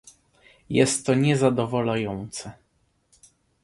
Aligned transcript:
Jest 0.69 1.05
to 1.05 1.13
niezadowalające 1.15 2.51